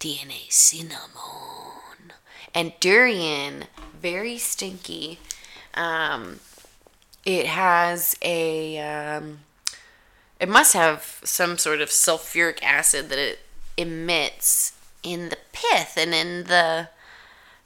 [0.00, 2.12] DNA cinnamon,
[2.54, 3.64] and durian.
[4.00, 5.18] Very stinky.
[5.74, 6.40] Um,
[7.24, 8.78] it has a.
[8.78, 9.40] Um,
[10.40, 13.40] it must have some sort of sulfuric acid that it
[13.76, 16.90] emits in the pith and in the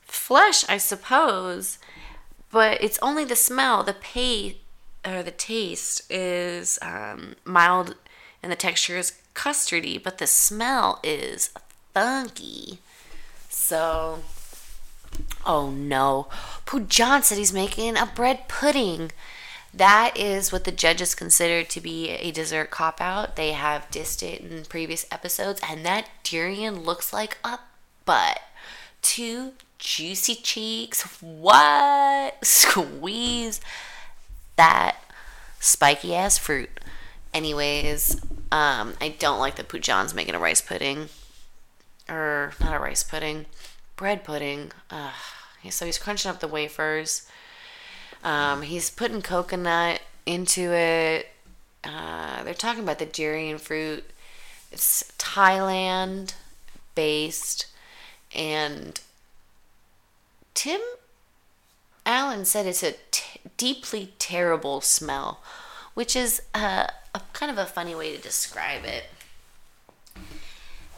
[0.01, 1.79] flesh, I suppose.
[2.51, 3.83] But it's only the smell.
[3.83, 4.59] The pay
[5.05, 7.97] or the taste is um, mild,
[8.43, 11.51] and the texture is custardy, but the smell is
[11.93, 12.79] funky.
[13.49, 14.21] So,
[15.45, 16.29] oh no,
[16.67, 19.13] Poojan said he's making a bread pudding.
[19.75, 23.37] That is what the judges consider to be a dessert cop out.
[23.37, 27.59] They have dissed it in previous episodes, and that durian looks like a
[28.05, 28.41] butt.
[29.01, 31.03] Two juicy cheeks.
[31.23, 32.37] What?
[32.45, 33.61] Squeeze
[34.57, 34.97] that
[35.61, 36.71] spiky ass fruit.
[37.33, 41.09] Anyways, um, I don't like that Poojan's making a rice pudding.
[42.09, 43.47] Or, not a rice pudding,
[43.97, 44.73] bread pudding.
[44.91, 45.13] Ugh.
[45.71, 47.27] So he's crunching up the wafers
[48.25, 51.29] um, he's putting coconut into it.
[51.85, 54.05] Uh, they're talking about the durian fruit.
[54.71, 56.35] It's Thailand
[56.95, 57.67] based.
[58.35, 59.01] And
[60.55, 60.81] Tim
[62.07, 62.95] Allen said it's a
[63.63, 65.41] deeply terrible smell,
[65.95, 69.05] which is uh, a kind of a funny way to describe it.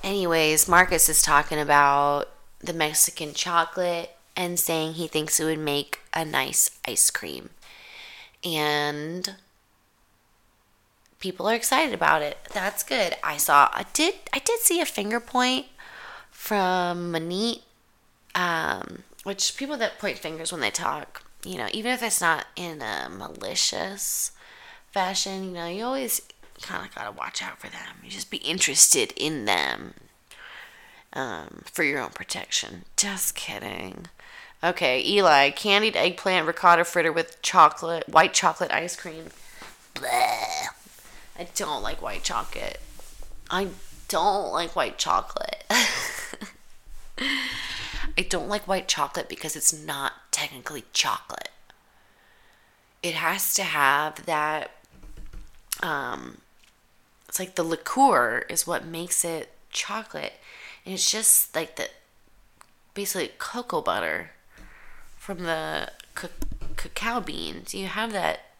[0.02, 6.00] Anyways, Marcus is talking about the Mexican chocolate and saying he thinks it would make
[6.14, 7.50] a nice ice cream.
[8.42, 9.34] And
[11.18, 12.38] people are excited about it.
[12.54, 13.14] That's good.
[13.22, 15.66] I saw I did I did see a finger point
[16.30, 17.60] from Maneet
[18.34, 22.46] um, which people that point fingers when they talk, you know, even if it's not
[22.56, 24.32] in a malicious
[24.90, 26.22] fashion, you know, you always
[26.62, 27.98] kind of got to watch out for them.
[28.02, 29.94] You just be interested in them
[31.12, 32.84] um, for your own protection.
[32.96, 34.06] Just kidding.
[34.62, 39.26] Okay, Eli, candied eggplant ricotta fritter with chocolate, white chocolate ice cream.
[40.00, 42.80] I don't like white chocolate.
[43.50, 43.68] I
[44.08, 45.64] don't like white chocolate.
[48.16, 51.50] I don't like white chocolate because it's not technically chocolate.
[53.02, 54.70] It has to have that
[55.82, 56.38] um
[57.28, 60.34] it's like the liqueur is what makes it chocolate.
[60.84, 61.88] And it's just like the
[62.94, 64.30] basically cocoa butter
[65.16, 66.28] from the c-
[66.76, 67.74] cacao beans.
[67.74, 68.52] You have that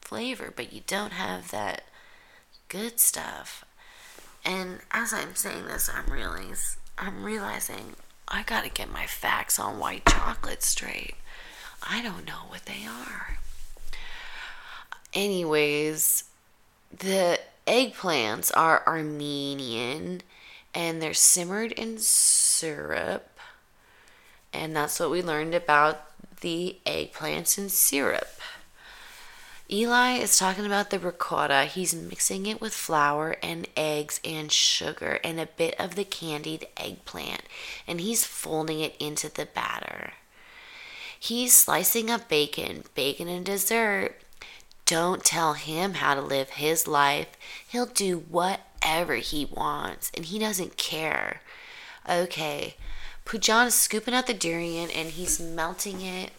[0.00, 1.82] flavor, but you don't have that
[2.68, 3.64] good stuff.
[4.44, 6.10] And as I'm saying this, I'm
[6.98, 7.94] I'm realizing
[8.30, 11.14] I got to get my facts on white chocolate straight.
[11.82, 13.38] I don't know what they are.
[15.14, 16.24] Anyways,
[16.96, 20.22] the eggplants are Armenian
[20.74, 23.38] and they're simmered in syrup.
[24.52, 26.04] And that's what we learned about
[26.40, 28.37] the eggplants in syrup.
[29.70, 31.64] Eli is talking about the ricotta.
[31.64, 36.66] He's mixing it with flour and eggs and sugar and a bit of the candied
[36.78, 37.42] eggplant,
[37.86, 40.12] and he's folding it into the batter.
[41.20, 44.16] He's slicing up bacon, bacon and dessert.
[44.86, 47.28] Don't tell him how to live his life.
[47.66, 51.42] He'll do whatever he wants, and he doesn't care.
[52.08, 52.76] Okay,
[53.26, 56.30] Pujan is scooping out the durian and he's melting it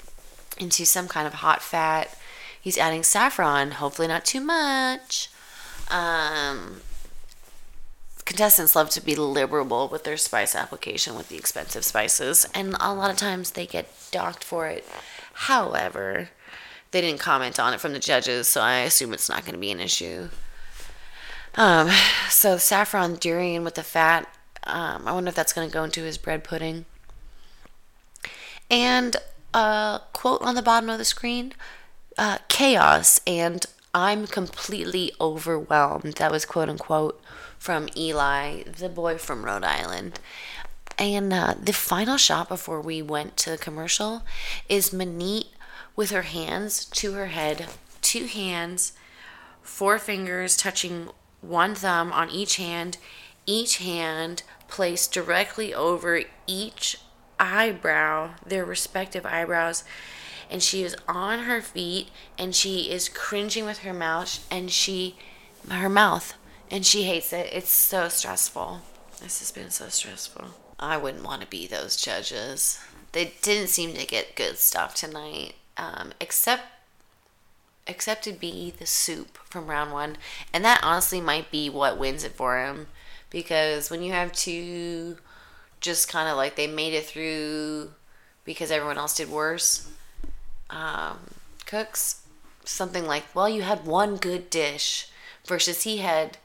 [0.58, 2.18] into some kind of hot fat
[2.62, 5.30] He's adding saffron, hopefully not too much.
[5.90, 6.82] Um,
[8.26, 12.94] contestants love to be liberal with their spice application with the expensive spices, and a
[12.94, 14.86] lot of times they get docked for it.
[15.34, 16.30] However,
[16.92, 19.60] they didn't comment on it from the judges, so I assume it's not going to
[19.60, 20.30] be an issue.
[21.56, 21.90] Um,
[22.30, 24.28] so saffron durian with the fat.
[24.64, 26.86] Um, I wonder if that's going to go into his bread pudding.
[28.70, 29.16] And
[29.54, 31.54] a quote on the bottom of the screen
[32.20, 36.16] uh, chaos and I'm completely overwhelmed.
[36.16, 37.20] That was quote unquote
[37.58, 40.20] from Eli, the boy from Rhode Island.
[40.98, 44.24] And uh, the final shot before we went to the commercial
[44.68, 45.48] is Maneet
[45.96, 47.68] with her hands to her head,
[48.02, 48.92] two hands,
[49.62, 51.08] four fingers touching
[51.40, 52.98] one thumb on each hand,
[53.46, 56.98] each hand placed directly over each
[57.40, 59.86] eyebrow, their respective eyebrows
[60.50, 65.16] and she is on her feet and she is cringing with her mouth and she
[65.70, 66.34] her mouth
[66.72, 67.50] and she hates it.
[67.52, 68.82] It's so stressful.
[69.22, 70.46] This has been so stressful.
[70.80, 72.80] I wouldn't want to be those judges.
[73.12, 76.64] They didn't seem to get good stuff tonight, um, except
[77.88, 80.16] except to be the soup from round one,
[80.54, 82.86] and that honestly might be what wins it for him,
[83.32, 85.18] because when you have two,
[85.82, 87.92] just kind of like they made it through
[88.46, 89.90] because everyone else did worse
[90.70, 91.20] um,
[91.66, 92.24] cooks
[92.64, 95.10] something like, well, you had one good dish
[95.46, 96.38] versus he had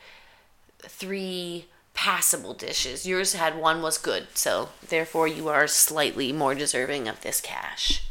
[0.79, 3.07] three passable dishes.
[3.07, 8.03] Yours had one was good, so therefore you are slightly more deserving of this cash.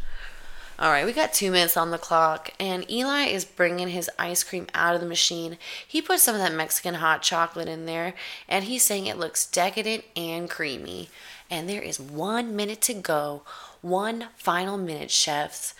[0.80, 4.43] All right, we got two minutes on the clock, and Eli is bringing his ice
[4.43, 5.58] cream out of the machine.
[5.88, 8.15] He put some of that Mexican hot chocolate in there,
[8.49, 11.10] and he's saying it looks decadent and creamy.
[11.49, 13.43] And there is one minute to go.
[13.84, 15.76] One final minute, chefs.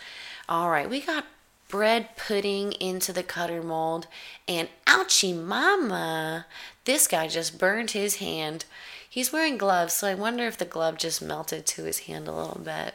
[0.46, 1.24] All right, we got
[1.68, 4.06] bread pudding into the cutter mold,
[4.46, 6.44] and ouchie mama,
[6.84, 8.66] this guy just burned his hand.
[9.08, 12.32] He's wearing gloves, so I wonder if the glove just melted to his hand a
[12.32, 12.94] little bit.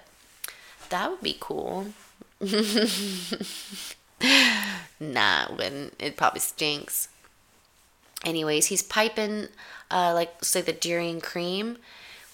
[0.90, 1.88] That would be cool.
[5.00, 7.10] nah, when it probably stinks.
[8.24, 9.48] Anyways, he's piping
[9.90, 11.78] uh, like say the durian cream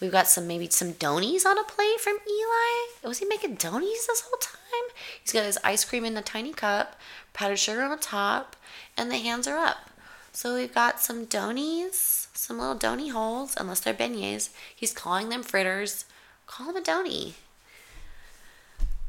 [0.06, 3.08] We've got some maybe some donies on a plate from Eli.
[3.08, 4.96] Was he making donies this whole time?
[5.20, 6.96] He's got his ice cream in a tiny cup,
[7.34, 8.56] powdered sugar on top,
[8.96, 9.90] and the hands are up.
[10.32, 14.50] So we've got some donies, some little donny holes, unless they're beignets.
[14.76, 16.06] He's calling them fritters.
[16.46, 17.34] Call them a donny.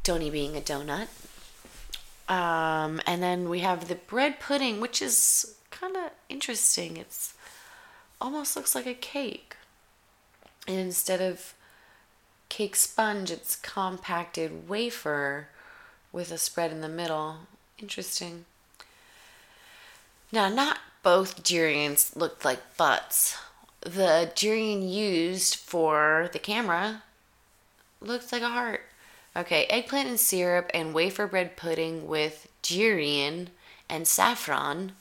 [0.02, 1.08] Donny being a donut.
[2.26, 6.96] Um, and then we have the bread pudding, which is kind of interesting.
[6.96, 7.34] It's
[8.18, 9.55] almost looks like a cake.
[10.66, 11.54] And instead of
[12.48, 15.48] cake sponge, it's compacted wafer
[16.12, 17.38] with a spread in the middle.
[17.78, 18.44] Interesting.
[20.32, 23.36] Now, not both durians looked like butts.
[23.80, 27.02] The durian used for the camera
[28.00, 28.82] looked like a heart.
[29.36, 33.50] Okay, eggplant and syrup and wafer bread pudding with durian
[33.88, 34.92] and saffron.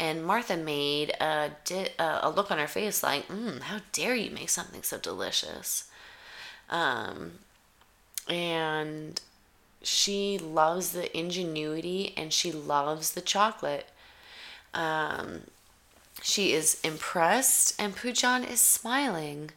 [0.00, 4.30] And Martha made a, di- a look on her face like, mm, how dare you
[4.30, 5.90] make something so delicious?
[6.70, 7.32] Um,
[8.26, 9.20] and
[9.82, 13.88] she loves the ingenuity and she loves the chocolate.
[14.72, 15.42] Um,
[16.22, 19.50] she is impressed, and Poojan is smiling.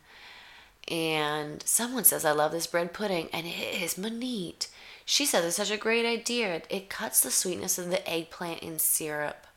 [0.90, 4.68] And someone says, I love this bread pudding, and it is Maneet.
[5.06, 6.62] She says it's such a great idea.
[6.70, 9.48] It cuts the sweetness of the eggplant in syrup,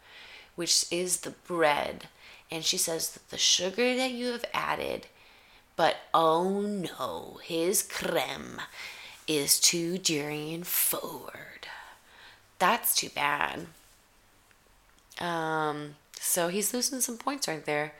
[0.56, 2.08] which is the bread.
[2.50, 5.06] And she says that the sugar that you have added,
[5.76, 8.60] but oh no, his creme
[9.28, 11.68] is too durian forward.
[12.58, 13.66] That's too bad.
[15.20, 17.92] Um, so he's losing some points right there.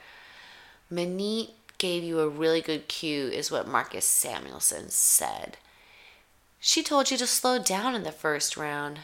[0.91, 5.57] Maneet gave you a really good cue, is what Marcus Samuelsson said.
[6.59, 8.99] She told you to slow down in the first round.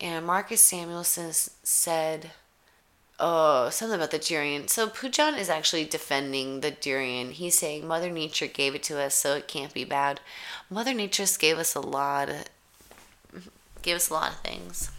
[0.00, 2.30] And Marcus Samuelsson said,
[3.20, 4.66] oh, something about the durian.
[4.68, 7.30] So Poojan is actually defending the durian.
[7.30, 10.20] He's saying Mother Nature gave it to us, so it can't be bad.
[10.68, 13.50] Mother Nature gave us a lot, of,
[13.82, 14.90] gave us a lot of things.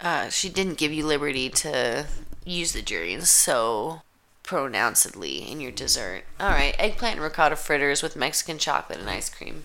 [0.00, 2.06] Uh, she didn't give you liberty to
[2.44, 4.02] use the durian so
[4.42, 6.24] pronouncedly in your dessert.
[6.38, 9.64] All right, eggplant and ricotta fritters with Mexican chocolate and ice cream.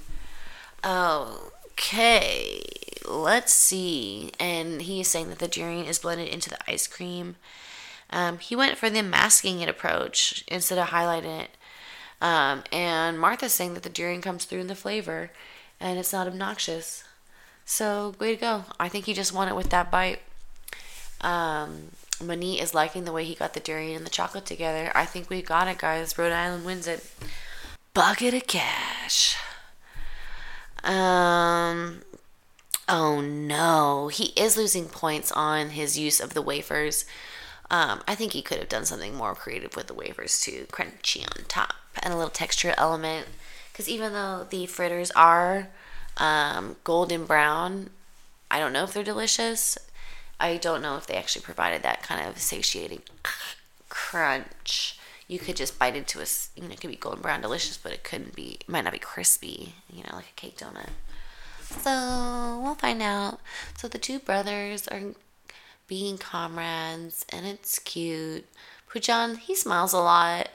[0.83, 2.61] Okay,
[3.05, 4.31] let's see.
[4.39, 7.35] And he is saying that the durian is blended into the ice cream.
[8.11, 11.51] Um, he went for the masking it approach instead of highlighting it.
[12.21, 15.31] Um, and Martha's saying that the durian comes through in the flavor
[15.79, 17.03] and it's not obnoxious.
[17.65, 18.63] So, way to go.
[18.79, 20.21] I think he just won it with that bite.
[21.21, 21.89] Um,
[22.19, 24.91] Maneet is liking the way he got the durian and the chocolate together.
[24.95, 26.17] I think we got it, guys.
[26.17, 27.05] Rhode Island wins it.
[27.93, 29.37] Bucket of cash.
[30.83, 32.01] Um.
[32.87, 37.05] Oh no, he is losing points on his use of the wafers.
[37.71, 41.21] Um, I think he could have done something more creative with the wafers too, crunchy
[41.23, 43.27] on top and a little texture element.
[43.71, 45.69] Because even though the fritters are
[46.17, 47.91] um, golden brown,
[48.49, 49.77] I don't know if they're delicious.
[50.39, 53.03] I don't know if they actually provided that kind of satiating
[53.89, 54.97] crunch.
[55.27, 57.91] You could just bite into a, you know, it could be golden brown delicious, but
[57.91, 60.89] it couldn't be, it might not be crispy, you know, like a cake donut.
[61.61, 63.39] So we'll find out.
[63.77, 65.01] So the two brothers are
[65.89, 68.45] being comrades, and it's cute.
[68.89, 70.47] Poojan, he smiles a lot.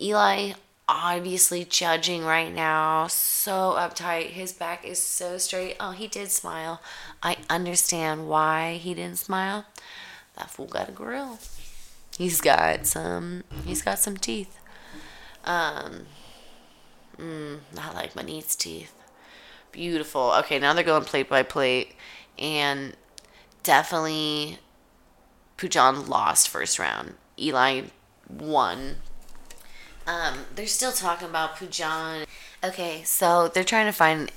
[0.00, 0.52] Eli,
[0.88, 4.26] obviously judging right now, so uptight.
[4.26, 5.76] His back is so straight.
[5.80, 6.82] Oh, he did smile.
[7.22, 9.64] I understand why he didn't smile.
[10.36, 11.38] That fool got a grill.
[12.18, 13.44] He's got some.
[13.64, 14.58] He's got some teeth.
[15.44, 16.06] Um,
[17.16, 18.92] mm, not like Maneet's teeth.
[19.70, 20.32] Beautiful.
[20.40, 21.94] Okay, now they're going plate by plate,
[22.38, 22.94] and
[23.62, 24.58] definitely
[25.56, 27.14] Poojan lost first round.
[27.38, 27.82] Eli
[28.28, 28.96] won.
[30.06, 32.26] Um, they're still talking about Pujan.
[32.64, 34.32] Okay, so they're trying to find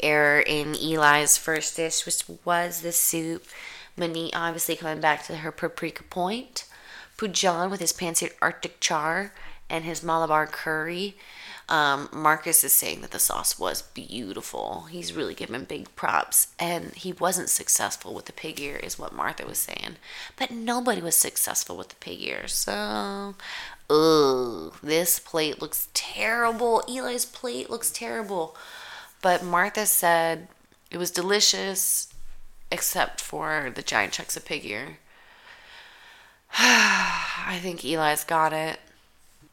[0.00, 3.46] error in Eli's first dish, which was the soup.
[3.96, 6.64] Maneet obviously coming back to her paprika point.
[7.16, 9.32] Pujan with his pan-seared Arctic char
[9.68, 11.16] and his Malabar curry.
[11.68, 14.86] Um, Marcus is saying that the sauce was beautiful.
[14.90, 16.48] He's really giving big props.
[16.58, 19.96] And he wasn't successful with the pig ear, is what Martha was saying.
[20.36, 22.48] But nobody was successful with the pig ear.
[22.48, 23.34] So,
[23.90, 26.82] ugh, this plate looks terrible.
[26.88, 28.56] Eli's plate looks terrible.
[29.20, 30.48] But Martha said
[30.90, 32.12] it was delicious,
[32.72, 34.98] except for the giant chunks of pig ear.
[36.58, 38.80] I think Eli's got it.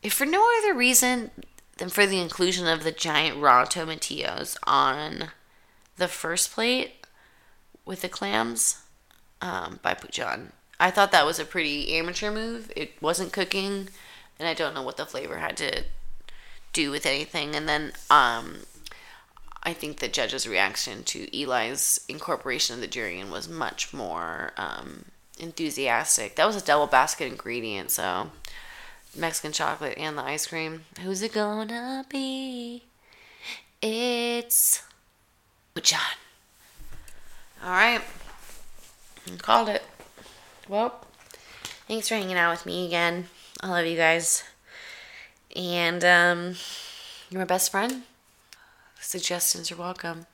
[0.02, 1.32] If for no other reason
[1.78, 5.30] than for the inclusion of the giant raw tomatillos on
[5.98, 7.06] the first plate
[7.86, 8.84] with the clams
[9.42, 10.52] um, by Poojan.
[10.80, 12.72] I thought that was a pretty amateur move.
[12.76, 13.90] It wasn't cooking,
[14.40, 15.84] and I don't know what the flavor had to
[16.74, 17.56] do with anything.
[17.56, 18.58] And then um,
[19.64, 25.06] I think the judge's reaction to Eli's incorporation of the durian was much more um,
[25.40, 26.36] enthusiastic.
[26.36, 28.32] That was a double basket ingredient, so
[29.16, 30.84] Mexican chocolate and the ice cream.
[31.02, 32.84] Who's it gonna be?
[33.82, 34.84] It's
[35.82, 36.00] John.
[37.64, 38.02] All right,
[39.40, 39.84] called it.
[40.68, 41.06] Well,
[41.88, 43.28] thanks for hanging out with me again.
[43.62, 44.44] I love you guys,
[45.56, 46.56] and um,
[47.30, 48.04] you're my best friend.
[49.00, 50.26] Suggestions are welcome.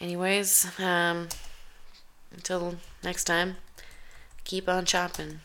[0.00, 1.28] Anyways, um,
[2.32, 3.56] until next time,
[4.44, 5.40] keep on chopping.